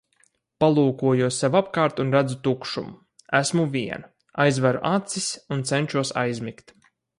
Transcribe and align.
Palūkojos 0.63 1.35
sev 1.43 1.57
apkārt 1.59 2.01
un 2.03 2.13
redzu 2.15 2.37
tukšumu. 2.47 2.95
Esmu 3.41 3.67
viena. 3.77 4.11
Aizveru 4.47 4.83
acis 4.95 5.31
un 5.57 5.65
cenšos 5.75 6.17
aizmigt. 6.27 6.79